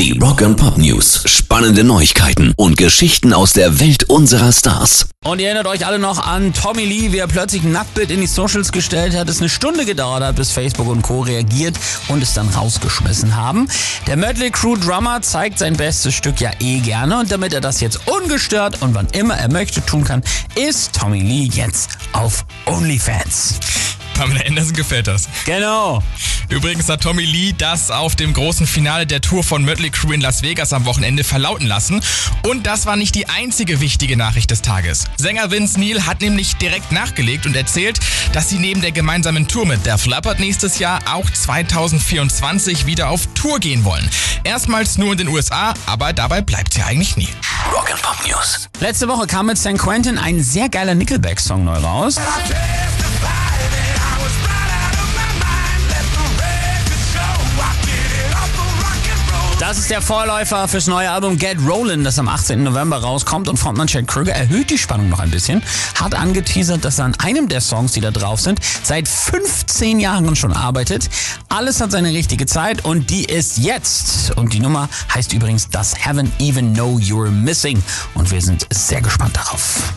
[0.00, 1.24] Die Rock and Pop News.
[1.26, 5.10] Spannende Neuigkeiten und Geschichten aus der Welt unserer Stars.
[5.26, 8.22] Und ihr erinnert euch alle noch an Tommy Lee, wie er plötzlich ein Nacktbild in
[8.22, 9.28] die Socials gestellt hat.
[9.28, 11.20] Es eine Stunde gedauert hat, bis Facebook und Co.
[11.20, 11.76] reagiert
[12.08, 13.68] und es dann rausgeschmissen haben.
[14.06, 17.82] Der Mötley Crew Drummer zeigt sein bestes Stück ja eh gerne und damit er das
[17.82, 20.22] jetzt ungestört und wann immer er möchte tun kann,
[20.54, 23.60] ist Tommy Lee jetzt auf OnlyFans.
[24.14, 25.28] Pamela Anderson gefällt das.
[25.46, 26.02] Genau.
[26.50, 30.20] Übrigens hat Tommy Lee das auf dem großen Finale der Tour von Mötley Crew in
[30.20, 32.00] Las Vegas am Wochenende verlauten lassen.
[32.42, 35.04] Und das war nicht die einzige wichtige Nachricht des Tages.
[35.16, 38.00] Sänger Vince Neil hat nämlich direkt nachgelegt und erzählt,
[38.32, 43.28] dass sie neben der gemeinsamen Tour mit Def Leppard nächstes Jahr auch 2024 wieder auf
[43.34, 44.10] Tour gehen wollen.
[44.42, 47.28] Erstmals nur in den USA, aber dabei bleibt sie eigentlich nie.
[47.72, 48.68] Rock and Pop News.
[48.80, 49.78] Letzte Woche kam mit St.
[49.78, 52.16] Quentin ein sehr geiler Nickelback-Song neu raus.
[59.70, 62.64] Das ist der Vorläufer fürs neue Album Get Rollin', das am 18.
[62.64, 65.62] November rauskommt und Frontmann Chad Krüger erhöht die Spannung noch ein bisschen,
[65.94, 70.34] hat angeteasert, dass er an einem der Songs, die da drauf sind, seit 15 Jahren
[70.34, 71.08] schon arbeitet.
[71.48, 74.32] Alles hat seine richtige Zeit und die ist jetzt.
[74.32, 77.80] Und die Nummer heißt übrigens Das Haven't Even Know You're Missing
[78.14, 79.94] und wir sind sehr gespannt darauf.